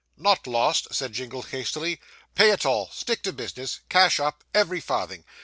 [0.17, 1.99] 'Not lost,' said Jingle hastily,
[2.33, 5.25] 'Pay it all stick to business cash up every farthing.